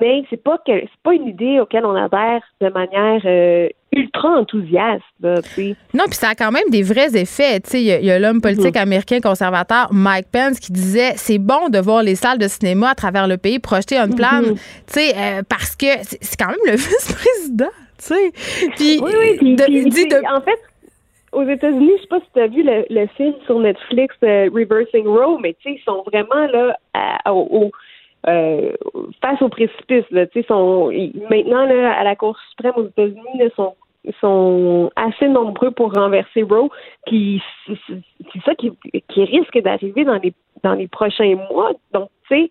mais 0.00 0.22
c'est 0.28 0.42
pas 0.42 0.58
que 0.58 0.72
c'est 0.72 1.02
pas 1.02 1.14
une 1.14 1.26
idée 1.26 1.58
auquel 1.58 1.84
on 1.86 1.94
adhère 1.94 2.42
de 2.60 2.68
manière 2.68 3.22
euh, 3.24 3.68
ultra 3.92 4.28
enthousiaste. 4.28 5.02
non, 5.22 6.04
puis 6.04 6.14
ça 6.14 6.30
a 6.30 6.34
quand 6.34 6.52
même 6.52 6.68
des 6.70 6.82
vrais 6.82 7.16
effets. 7.18 7.58
Il 7.72 7.80
y 7.80 8.10
a, 8.10 8.18
l'homme 8.18 8.40
politique 8.40 8.74
mm-hmm. 8.74 8.82
américain 8.82 9.20
conservateur 9.20 9.88
Mike 9.90 10.26
Pence 10.30 10.60
qui 10.60 10.72
disait 10.72 11.12
c'est 11.16 11.38
bon 11.38 11.68
de 11.70 11.78
voir 11.78 12.02
les 12.02 12.14
salles 12.14 12.38
de 12.38 12.48
cinéma 12.48 12.90
à 12.90 12.94
travers 12.94 13.26
le 13.26 13.38
pays 13.38 13.58
projeter 13.58 13.96
un 13.96 14.08
plan, 14.08 14.42
mm-hmm. 14.42 15.16
euh, 15.16 15.42
parce 15.48 15.76
que 15.76 15.86
c'est 16.02 16.38
quand 16.38 16.48
même 16.48 16.56
le 16.66 16.72
vice-président. 16.76 17.70
Puis, 18.76 18.98
oui, 19.02 19.12
oui, 19.18 19.54
de, 19.56 20.34
en 20.34 20.40
fait, 20.40 20.58
aux 21.32 21.42
États-Unis, 21.42 21.92
je 21.96 22.02
sais 22.02 22.08
pas 22.08 22.20
si 22.20 22.26
tu 22.34 22.40
as 22.40 22.46
vu 22.46 22.62
le, 22.64 23.06
film 23.16 23.34
sur 23.46 23.58
Netflix 23.60 24.14
euh, 24.24 24.50
Reversing 24.52 25.06
Roe, 25.06 25.38
mais 25.40 25.54
tu 25.54 25.70
sais, 25.70 25.76
ils 25.78 25.84
sont 25.84 26.02
vraiment 26.02 26.46
là 26.46 26.76
au, 27.32 27.70
euh, 28.28 28.72
face 29.22 29.40
au 29.40 29.48
précipice. 29.48 30.04
Là, 30.10 30.26
sont, 30.48 30.90
maintenant, 31.30 31.66
là, 31.66 31.92
à 31.92 32.04
la 32.04 32.16
Cour 32.16 32.36
suprême 32.50 32.74
aux 32.76 32.86
États-Unis, 32.86 33.50
ils 34.04 34.14
sont, 34.20 34.90
assez 34.96 35.28
nombreux 35.28 35.70
pour 35.70 35.92
renverser 35.92 36.42
Roe. 36.42 36.70
Puis 37.06 37.42
c'est 37.66 38.42
ça 38.44 38.54
qui, 38.54 38.72
risque 39.16 39.58
d'arriver 39.58 40.04
dans 40.04 40.74
les 40.74 40.88
prochains 40.88 41.36
mois. 41.50 41.72
Donc, 41.92 42.08
tu 42.28 42.34
sais, 42.34 42.50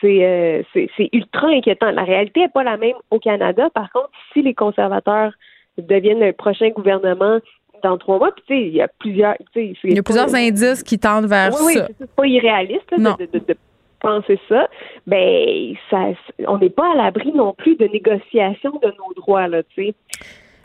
c'est, 0.00 0.24
euh, 0.24 0.62
c'est 0.72 1.08
ultra 1.12 1.48
inquiétant. 1.48 1.90
La 1.90 2.04
réalité 2.04 2.40
n'est 2.40 2.48
pas 2.48 2.64
la 2.64 2.76
même 2.76 2.96
au 3.10 3.18
Canada. 3.18 3.68
Par 3.70 3.90
contre, 3.90 4.10
si 4.32 4.42
les 4.42 4.54
conservateurs 4.54 5.32
deviennent 5.76 6.20
le 6.20 6.32
prochain 6.32 6.70
gouvernement 6.70 7.38
dans 7.82 7.98
trois 7.98 8.18
mois. 8.18 8.32
Puis, 8.32 8.44
tu 8.46 8.54
sais, 8.54 8.62
il 8.68 8.74
y 8.74 8.80
a 8.80 8.88
plusieurs. 8.98 9.34
Il 9.54 9.94
y 9.94 9.98
a 9.98 10.02
plusieurs 10.02 10.34
indices 10.34 10.82
qui 10.82 10.98
tendent 10.98 11.26
vers 11.26 11.52
oui, 11.64 11.74
ça. 11.74 11.86
Oui, 11.88 11.94
c'est 11.98 12.10
pas 12.10 12.26
irréaliste 12.26 12.90
de, 12.90 13.56
penser 14.00 14.38
ça. 14.48 14.68
Ben, 15.06 15.74
ça, 15.90 16.10
on 16.46 16.58
n'est 16.58 16.70
pas 16.70 16.92
à 16.92 16.96
l'abri 16.96 17.32
non 17.32 17.52
plus 17.52 17.76
de 17.76 17.86
négociation 17.86 18.78
de 18.82 18.88
nos 18.88 19.14
droits, 19.16 19.48
là, 19.48 19.62
tu 19.62 19.86
sais. 19.86 19.94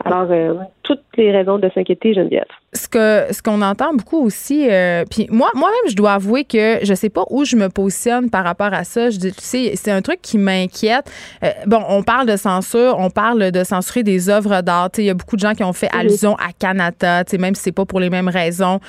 Alors, 0.04 0.30
euh, 0.30 0.54
toutes 0.82 1.02
les 1.16 1.32
raisons 1.32 1.58
de 1.58 1.70
s'inquiéter, 1.74 2.14
Geneviève. 2.14 2.44
Ce 2.74 2.88
que 2.88 3.32
ce 3.32 3.40
qu'on 3.40 3.62
entend 3.62 3.94
beaucoup 3.94 4.18
aussi, 4.18 4.68
euh, 4.68 5.04
puis 5.08 5.28
moi 5.30 5.50
moi-même 5.54 5.90
je 5.90 5.94
dois 5.94 6.14
avouer 6.14 6.44
que 6.44 6.80
je 6.82 6.94
sais 6.94 7.08
pas 7.08 7.24
où 7.30 7.44
je 7.44 7.54
me 7.54 7.68
positionne 7.68 8.30
par 8.30 8.44
rapport 8.44 8.72
à 8.74 8.84
ça. 8.84 9.10
Je 9.10 9.18
dis, 9.18 9.32
tu 9.32 9.44
sais, 9.44 9.72
c'est 9.76 9.92
un 9.92 10.02
truc 10.02 10.20
qui 10.20 10.38
m'inquiète. 10.38 11.10
Euh, 11.44 11.50
bon, 11.66 11.82
on 11.88 12.02
parle 12.02 12.26
de 12.26 12.36
censure, 12.36 12.96
on 12.98 13.10
parle 13.10 13.52
de 13.52 13.64
censurer 13.64 14.02
des 14.02 14.28
œuvres 14.28 14.60
d'art. 14.62 14.90
Il 14.98 15.04
y 15.04 15.10
a 15.10 15.14
beaucoup 15.14 15.36
de 15.36 15.40
gens 15.40 15.54
qui 15.54 15.62
ont 15.62 15.72
fait 15.72 15.88
allusion 15.92 16.34
à 16.36 16.52
Canada, 16.58 17.22
même 17.38 17.54
si 17.54 17.62
c'est 17.62 17.72
pas 17.72 17.84
pour 17.84 18.00
les 18.00 18.10
mêmes 18.10 18.28
raisons. 18.28 18.80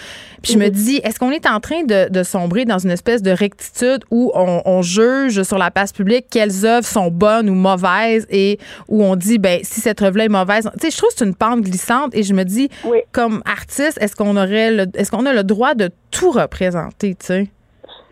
Puis 0.42 0.54
je 0.54 0.58
me 0.58 0.70
dis, 0.70 0.98
est-ce 1.04 1.20
qu'on 1.20 1.32
est 1.32 1.46
en 1.48 1.60
train 1.60 1.84
de, 1.84 2.10
de, 2.10 2.24
sombrer 2.24 2.65
dans 2.65 2.80
une 2.80 2.92
espèce 2.92 3.22
de 3.22 3.32
rectitude 3.32 4.04
où 4.10 4.32
on, 4.34 4.62
on 4.65 4.82
juge 4.82 5.44
sur 5.44 5.58
la 5.58 5.70
place 5.70 5.92
publique 5.92 6.25
quelles 6.30 6.65
œuvres 6.65 6.88
sont 6.88 7.12
bonnes 7.12 7.50
ou 7.50 7.56
mauvaises 7.56 8.25
et 8.30 8.58
où 8.88 9.04
on 9.04 9.15
dit, 9.15 9.38
ben 9.38 9.60
si 9.63 9.80
cette 9.80 10.01
œuvre-là 10.01 10.25
est 10.25 10.30
mauvaise, 10.30 10.70
tu 10.74 10.88
sais, 10.88 10.92
je 10.92 10.98
trouve 10.98 11.10
que 11.10 11.15
c'est 11.20 11.25
une 11.25 11.36
pente 11.36 11.62
glissante 11.62 12.15
et 12.15 12.24
je 12.24 12.34
me 12.34 12.44
dis, 12.44 12.70
comme 13.12 13.44
artiste 13.46 13.75
est-ce 13.84 14.15
qu'on 14.15 14.38
aurait 14.38 14.74
est-ce 14.96 15.12
qu'on 15.12 15.25
a 15.25 15.34
le 15.34 15.44
droit 15.44 15.75
de 15.75 15.89
tout 16.12 16.32
représenter, 16.32 17.15
tu 17.15 17.25
sais? 17.25 17.48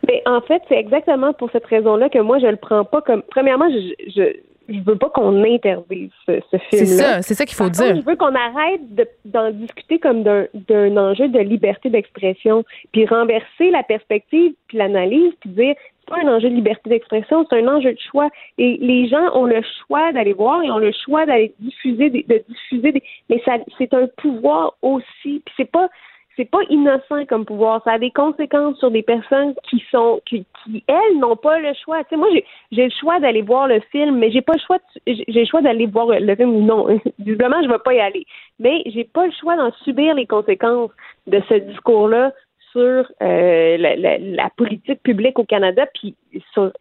Mais 0.08 0.22
en 0.26 0.42
fait, 0.42 0.62
c'est 0.68 0.78
exactement 0.78 1.34
pour 1.34 1.50
cette 1.52 1.66
raison-là 1.66 2.10
que 2.10 2.20
moi 2.20 2.40
je 2.40 2.48
le 2.48 2.58
prends 2.58 2.84
pas 2.84 3.02
comme 3.02 3.24
premièrement 3.30 3.70
je, 3.70 4.12
je 4.16 4.34
je 4.70 4.80
veux 4.80 4.96
pas 4.96 5.10
qu'on 5.10 5.44
interdise 5.44 6.10
ce, 6.26 6.32
film-là. 6.32 6.60
C'est 6.70 6.86
ça, 6.86 7.22
c'est 7.22 7.34
ça 7.34 7.46
qu'il 7.46 7.56
faut 7.56 7.70
dire. 7.70 7.96
je 7.96 8.02
veux 8.02 8.16
qu'on 8.16 8.34
arrête 8.34 8.82
d'en 9.26 9.52
discuter 9.52 10.00
comme 10.00 10.24
d'un 10.24 10.98
enjeu 10.98 11.28
de 11.28 11.40
liberté 11.40 11.90
d'expression, 11.90 12.64
puis 12.92 13.06
renverser 13.06 13.72
la 13.72 13.84
perspective, 13.84 14.54
puis 14.68 14.78
l'analyse, 14.78 15.34
puis 15.42 15.50
dire 15.50 15.76
pas 16.14 16.22
un 16.24 16.36
enjeu 16.36 16.50
de 16.50 16.56
liberté 16.56 16.90
d'expression, 16.90 17.46
c'est 17.50 17.60
un 17.60 17.68
enjeu 17.68 17.94
de 17.94 18.00
choix. 18.00 18.30
Et 18.58 18.78
les 18.82 19.08
gens 19.08 19.36
ont 19.36 19.46
le 19.46 19.62
choix 19.80 20.12
d'aller 20.12 20.34
voir 20.34 20.62
et 20.64 20.72
ont 20.72 20.78
le 20.78 20.92
choix 20.92 21.26
d'aller 21.26 21.54
diffuser, 21.60 22.10
de 22.10 22.44
diffuser, 22.48 22.92
des, 22.92 23.04
mais 23.30 23.42
c'est 23.78 23.94
un 23.94 24.08
pouvoir 24.18 24.76
aussi. 24.82 25.42
Puis 25.46 25.54
c'est 25.58 25.72
pas 25.72 25.90
c'est 26.36 26.50
pas 26.50 26.62
innocent 26.70 27.26
comme 27.28 27.46
pouvoir. 27.46 27.84
Ça 27.84 27.92
a 27.94 28.00
des 28.00 28.10
conséquences 28.10 28.78
sur 28.80 28.90
des 28.90 29.04
personnes 29.04 29.54
qui 29.70 29.84
sont 29.92 30.20
qui, 30.26 30.46
elles 30.88 31.20
n'ont 31.20 31.36
pas 31.36 31.60
le 31.60 31.74
choix. 31.84 32.04
Tu 32.04 32.10
sais, 32.12 32.16
moi 32.18 32.28
j'ai 32.34 32.46
j'ai 32.72 32.86
le 32.86 32.94
choix 33.00 33.20
d'aller 33.20 33.42
voir 33.42 33.68
le 33.68 33.80
film, 33.92 34.18
mais 34.18 34.32
j'ai 34.32 34.42
pas 34.42 34.54
le 34.54 34.60
choix 34.60 34.80
j'ai 35.06 35.26
le 35.28 35.46
choix 35.46 35.62
d'aller 35.62 35.86
voir 35.86 36.08
le 36.08 36.36
film 36.36 36.56
ou 36.56 36.62
non. 36.62 36.88
Visiblement, 37.20 37.62
je 37.64 37.70
vais 37.70 37.80
pas 37.80 37.94
y 37.94 38.00
aller. 38.00 38.26
Mais 38.60 38.82
j'ai 38.88 39.04
pas 39.04 39.26
le 39.26 39.32
choix 39.32 39.56
d'en 39.56 39.72
subir 39.84 40.16
les 40.16 40.26
conséquences 40.26 40.92
de 41.28 41.42
ce 41.50 41.56
discours-là 41.56 42.32
sur 42.74 43.12
euh, 43.22 43.78
la, 43.78 43.96
la, 43.96 44.18
la, 44.18 44.50
politique 44.50 45.02
publique 45.04 45.40
au 45.40 45.46
Canada, 45.46 45.86
puis 45.94 46.16
sur 46.54 46.72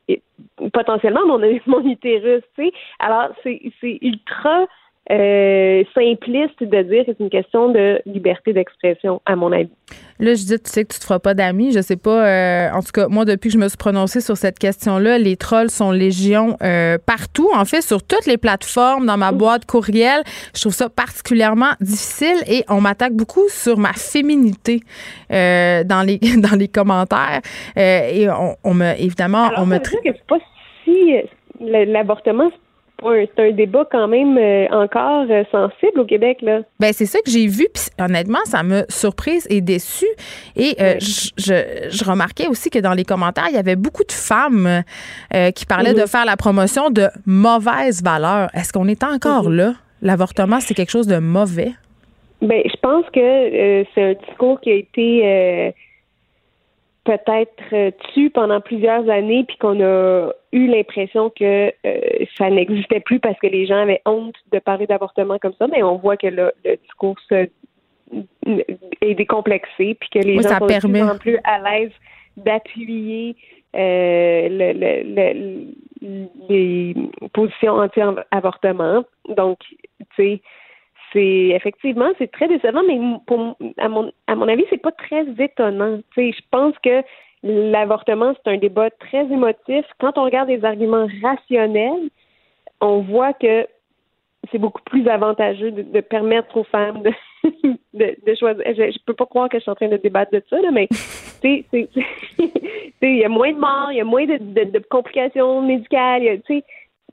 potentiellement 0.72 1.26
mon, 1.26 1.38
mon 1.66 1.86
utérus, 1.86 2.42
tu 2.56 2.64
sais. 2.64 2.72
Alors, 2.98 3.28
c'est 3.44 3.98
ultra 4.00 4.66
euh, 5.10 5.82
simpliste 5.94 6.62
de 6.62 6.82
dire 6.82 7.04
que 7.04 7.12
c'est 7.12 7.20
une 7.20 7.28
question 7.28 7.70
de 7.70 8.00
liberté 8.06 8.52
d'expression, 8.52 9.20
à 9.26 9.34
mon 9.34 9.50
avis. 9.50 9.68
Là, 10.20 10.34
je 10.34 10.44
dis, 10.44 10.60
tu 10.60 10.70
sais 10.70 10.84
que 10.84 10.92
tu 10.92 11.00
te 11.00 11.04
feras 11.04 11.18
pas 11.18 11.34
d'amis. 11.34 11.72
Je 11.72 11.80
sais 11.80 11.96
pas. 11.96 12.24
Euh, 12.24 12.70
en 12.70 12.80
tout 12.82 12.92
cas, 12.94 13.08
moi, 13.08 13.24
depuis 13.24 13.48
que 13.48 13.54
je 13.54 13.58
me 13.58 13.66
suis 13.68 13.76
prononcée 13.76 14.20
sur 14.20 14.36
cette 14.36 14.60
question-là, 14.60 15.18
les 15.18 15.36
trolls 15.36 15.70
sont 15.70 15.90
légion 15.90 16.56
euh, 16.62 16.98
partout. 17.04 17.50
En 17.52 17.64
fait, 17.64 17.82
sur 17.82 18.06
toutes 18.06 18.26
les 18.26 18.38
plateformes, 18.38 19.06
dans 19.06 19.16
ma 19.16 19.32
boîte 19.32 19.66
courriel. 19.66 20.22
Je 20.54 20.60
trouve 20.60 20.72
ça 20.72 20.88
particulièrement 20.88 21.72
difficile 21.80 22.36
et 22.46 22.64
on 22.68 22.80
m'attaque 22.80 23.14
beaucoup 23.14 23.48
sur 23.48 23.78
ma 23.78 23.92
féminité 23.94 24.80
dans 25.30 26.06
les 26.06 26.18
dans 26.38 26.56
les 26.56 26.68
commentaires. 26.68 27.40
et 27.76 28.28
on, 28.30 28.54
on 28.62 28.74
me 28.74 28.92
évidemment, 29.00 29.50
on 29.56 29.66
me. 29.66 29.78
C'est 29.82 30.26
pas 30.26 30.38
si 30.84 31.14
l'avortement, 31.60 32.50
c'est 33.02 33.42
un 33.42 33.52
débat 33.52 33.86
quand 33.90 34.08
même 34.08 34.36
euh, 34.38 34.66
encore 34.70 35.26
euh, 35.30 35.44
sensible 35.50 36.00
au 36.00 36.04
Québec. 36.04 36.38
Là. 36.42 36.60
Ben, 36.80 36.92
c'est 36.92 37.06
ça 37.06 37.18
que 37.20 37.30
j'ai 37.30 37.46
vu. 37.46 37.66
Puis 37.72 37.84
honnêtement, 37.98 38.38
ça 38.44 38.62
m'a 38.62 38.84
surprise 38.88 39.46
et 39.50 39.60
déçue. 39.60 40.06
Et 40.56 40.74
euh, 40.80 40.94
je, 41.00 42.04
remarquais 42.04 42.48
aussi 42.48 42.70
que 42.70 42.78
dans 42.78 42.94
les 42.94 43.04
commentaires, 43.04 43.46
il 43.48 43.54
y 43.54 43.58
avait 43.58 43.76
beaucoup 43.76 44.04
de 44.04 44.12
femmes 44.12 44.82
qui 45.54 45.66
parlaient 45.66 45.94
de 45.94 46.00
mhm. 46.00 46.06
faire 46.06 46.24
la 46.24 46.36
promotion 46.36 46.90
de 46.90 47.08
mauvaises 47.26 48.02
valeurs. 48.02 48.48
Est-ce 48.54 48.72
qu'on 48.72 48.88
est 48.88 49.02
encore 49.02 49.48
mhm. 49.48 49.56
là? 49.56 49.72
L'avortement, 50.02 50.60
c'est 50.60 50.74
quelque 50.74 50.90
chose 50.90 51.06
de 51.06 51.18
mauvais? 51.18 51.72
Ben, 52.40 52.60
je 52.64 52.76
pense 52.80 53.04
que 53.12 53.84
c'est 53.94 54.02
un 54.02 54.14
discours 54.26 54.60
qui 54.60 54.70
a 54.70 54.74
été 54.74 55.74
peut-être 57.04 57.62
euh, 57.72 57.90
tu 58.12 58.30
pendant 58.30 58.60
plusieurs 58.60 59.08
années, 59.08 59.44
puis 59.44 59.56
qu'on 59.56 59.80
a 59.82 60.32
eu 60.52 60.66
l'impression 60.66 61.30
que 61.30 61.72
euh, 61.84 62.00
ça 62.38 62.50
n'existait 62.50 63.00
plus 63.00 63.18
parce 63.20 63.38
que 63.40 63.46
les 63.46 63.66
gens 63.66 63.82
avaient 63.82 64.02
honte 64.06 64.36
de 64.52 64.58
parler 64.58 64.86
d'avortement 64.86 65.38
comme 65.38 65.54
ça, 65.58 65.66
mais 65.66 65.82
on 65.82 65.96
voit 65.96 66.16
que 66.16 66.28
le, 66.28 66.52
le 66.64 66.76
discours 66.76 67.16
est 67.32 69.14
décomplexé, 69.14 69.94
puis 69.94 70.08
que 70.10 70.18
les 70.18 70.40
gens 70.42 70.58
sont 70.58 70.66
de 70.66 70.88
plus 70.88 71.02
en 71.02 71.18
plus 71.18 71.38
à 71.44 71.58
l'aise 71.58 71.92
d'appuyer 72.36 73.36
euh, 73.74 74.48
le, 74.50 75.66
les 76.48 76.94
positions 77.32 77.74
anti-avortement. 77.74 79.04
Donc, 79.28 79.58
tu 79.98 80.06
sais, 80.16 80.42
c'est 81.12 81.50
effectivement 81.54 82.10
c'est 82.18 82.30
très 82.30 82.48
décevant, 82.48 82.82
mais 82.86 82.98
pour, 83.26 83.56
à 83.78 83.88
mon 83.88 84.12
à 84.26 84.34
mon 84.34 84.48
avis, 84.48 84.64
c'est 84.70 84.80
pas 84.80 84.92
très 84.92 85.26
étonnant. 85.38 86.00
Tu 86.14 86.32
je 86.32 86.40
pense 86.50 86.74
que 86.82 87.02
l'avortement 87.42 88.34
c'est 88.34 88.50
un 88.52 88.58
débat 88.58 88.90
très 88.90 89.24
émotif. 89.24 89.84
Quand 90.00 90.18
on 90.18 90.24
regarde 90.24 90.48
les 90.48 90.64
arguments 90.64 91.06
rationnels, 91.22 92.10
on 92.80 93.00
voit 93.00 93.32
que 93.32 93.66
c'est 94.50 94.58
beaucoup 94.58 94.82
plus 94.82 95.06
avantageux 95.08 95.70
de, 95.70 96.00
permettre 96.00 96.56
aux 96.56 96.64
femmes 96.64 97.02
de, 97.44 98.16
de, 98.26 98.34
choisir. 98.34 98.62
Je, 98.66 98.90
je, 98.90 98.98
peux 99.06 99.14
pas 99.14 99.26
croire 99.26 99.48
que 99.48 99.58
je 99.58 99.62
suis 99.62 99.70
en 99.70 99.76
train 99.76 99.88
de 99.88 99.96
débattre 99.96 100.32
de 100.32 100.42
ça, 100.50 100.60
là, 100.60 100.70
mais 100.72 100.88
tu 101.42 101.64
sais, 101.72 101.88
il 103.02 103.16
y 103.16 103.24
a 103.24 103.28
moins 103.28 103.52
de 103.52 103.58
morts, 103.58 103.90
il 103.90 103.96
y 103.96 104.00
a 104.00 104.04
moins 104.04 104.26
de, 104.26 104.38
de, 104.38 104.78
complications 104.88 105.60
médicales, 105.60 106.40
tu 106.46 106.58
sais 106.58 106.64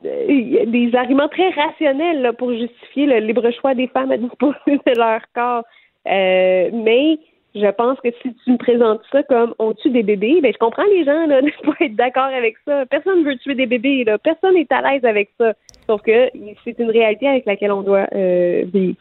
des 0.02 0.92
arguments 0.94 1.28
très 1.28 1.50
rationnels 1.50 2.22
là, 2.22 2.34
pour 2.34 2.52
justifier 2.54 3.06
le 3.06 3.18
libre 3.18 3.50
choix 3.52 3.74
des 3.74 3.88
femmes 3.88 4.12
à 4.12 4.18
disposer 4.18 4.58
de 4.68 4.98
leur 4.98 5.22
corps. 5.34 5.64
Euh, 6.08 6.70
mais 6.72 7.20
je 7.56 7.70
pense 7.72 8.00
que 8.02 8.10
si 8.22 8.34
tu 8.44 8.52
me 8.52 8.58
présentes 8.58 9.02
ça 9.12 9.24
comme 9.24 9.54
on 9.60 9.74
tue 9.74 9.90
des 9.90 10.04
bébés, 10.04 10.40
ben 10.42 10.54
je 10.54 10.58
comprends 10.58 10.86
les 10.92 11.04
gens 11.04 11.26
là, 11.28 11.42
de 11.42 11.50
pas 11.66 11.86
être 11.86 11.96
d'accord 11.96 12.24
avec 12.24 12.56
ça. 12.66 12.86
Personne 12.86 13.24
ne 13.24 13.30
veut 13.30 13.38
tuer 13.38 13.56
des 13.56 13.66
bébés, 13.66 14.04
là. 14.04 14.18
Personne 14.18 14.56
n'est 14.56 14.68
à 14.72 14.82
l'aise 14.82 15.04
avec 15.04 15.30
ça. 15.38 15.54
Sauf 15.90 16.04
que 16.04 16.30
c'est 16.64 16.78
une 16.78 16.92
réalité 16.92 17.28
avec 17.28 17.48
laquelle 17.48 17.72
on 17.72 17.82
doit 17.82 18.06
euh, 18.14 18.64
vivre. 18.72 18.98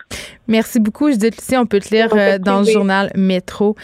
Merci 0.47 0.80
beaucoup. 0.80 1.12
Je 1.12 1.16
dis 1.16 1.26
ici, 1.26 1.54
on 1.54 1.66
peut 1.66 1.80
te 1.80 1.95
lire 1.95 2.09
euh, 2.16 2.38
dans 2.38 2.61
le 2.61 2.64
journal 2.64 3.11
Métro. 3.14 3.76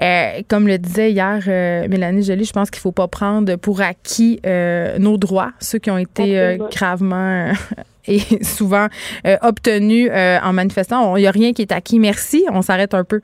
Euh, 0.00 0.42
comme 0.46 0.68
le 0.68 0.78
disait 0.78 1.10
hier 1.10 1.40
Mélanie 1.88 2.22
Joly, 2.22 2.44
je 2.44 2.52
pense 2.52 2.70
qu'il 2.70 2.80
faut 2.80 2.92
pas 2.92 3.08
prendre 3.08 3.56
pour 3.56 3.80
acquis 3.80 4.40
nos 4.44 5.16
droits, 5.16 5.50
ceux 5.58 5.80
qui 5.80 5.90
ont 5.90 5.98
été 5.98 6.58
gravement 6.70 7.52
et 8.06 8.20
souvent 8.44 8.86
obtenus 9.40 10.08
en 10.12 10.52
manifestant. 10.52 11.16
Il 11.16 11.22
n'y 11.22 11.26
a 11.26 11.32
rien 11.32 11.52
qui 11.52 11.62
est 11.62 11.72
acquis. 11.72 11.98
Merci. 11.98 12.46
On 12.52 12.62
s'arrête 12.62 12.94
un 12.94 13.02
peu. 13.02 13.20